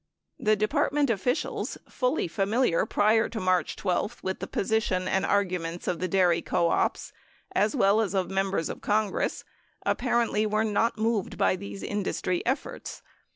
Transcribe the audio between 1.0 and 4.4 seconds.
officials, fully familiar prior to March 12 with